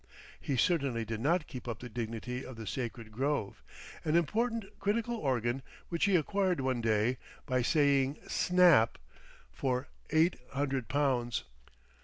He 0.39 0.57
certainly 0.57 1.05
did 1.05 1.19
not 1.19 1.45
keep 1.45 1.67
up 1.67 1.77
the 1.77 1.87
dignity 1.87 2.43
of 2.43 2.55
the 2.55 2.65
Sacred 2.65 3.11
Grove, 3.11 3.61
an 4.03 4.15
important 4.15 4.65
critical 4.79 5.13
organ 5.17 5.61
which 5.89 6.05
he 6.05 6.15
acquired 6.15 6.59
one 6.59 6.81
day—by 6.81 7.61
saying 7.61 8.17
"snap"—for 8.27 9.89
eight 10.09 10.37
hundred 10.53 10.87
pounds. 10.87 11.43